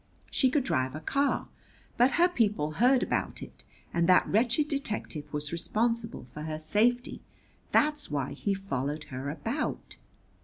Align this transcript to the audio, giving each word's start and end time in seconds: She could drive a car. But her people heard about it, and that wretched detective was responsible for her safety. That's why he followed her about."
She 0.31 0.49
could 0.49 0.63
drive 0.63 0.95
a 0.95 0.99
car. 0.99 1.47
But 1.95 2.13
her 2.13 2.27
people 2.27 2.71
heard 2.71 3.03
about 3.03 3.43
it, 3.43 3.63
and 3.93 4.09
that 4.09 4.27
wretched 4.27 4.67
detective 4.67 5.31
was 5.31 5.51
responsible 5.51 6.25
for 6.25 6.41
her 6.41 6.57
safety. 6.57 7.21
That's 7.71 8.09
why 8.09 8.33
he 8.33 8.55
followed 8.55 9.03
her 9.13 9.29
about." 9.29 9.97